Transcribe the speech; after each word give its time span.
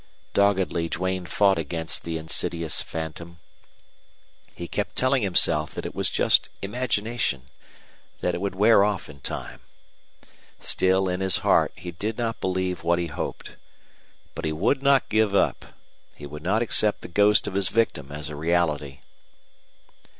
Doggedly 0.33 0.89
Duane 0.89 1.27
fought 1.27 1.59
against 1.59 2.01
the 2.01 2.17
insidious 2.17 2.81
phantom. 2.81 3.37
He 4.55 4.67
kept 4.67 4.95
telling 4.95 5.21
himself 5.21 5.75
that 5.75 5.85
it 5.85 5.93
was 5.93 6.09
just 6.09 6.49
imagination, 6.63 7.43
that 8.21 8.33
it 8.33 8.41
would 8.41 8.55
wear 8.55 8.83
off 8.83 9.09
in 9.11 9.19
time. 9.19 9.61
Still 10.59 11.07
in 11.07 11.19
his 11.21 11.37
heart 11.45 11.71
he 11.75 11.91
did 11.91 12.17
not 12.17 12.41
believe 12.41 12.81
what 12.83 12.97
he 12.97 13.05
hoped. 13.13 13.57
But 14.33 14.45
he 14.45 14.51
would 14.51 14.81
not 14.81 15.07
give 15.07 15.35
up; 15.35 15.65
he 16.15 16.25
would 16.25 16.41
not 16.41 16.63
accept 16.63 17.01
the 17.01 17.07
ghost 17.07 17.45
of 17.45 17.53
his 17.53 17.69
victim 17.69 18.11
as 18.11 18.27
a 18.27 18.35
reality. 18.35 19.01